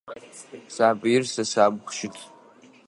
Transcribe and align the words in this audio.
Сабыир 0.75 1.23
сэ 1.33 1.43
сабгъу 1.51 1.93
щыт. 1.97 2.15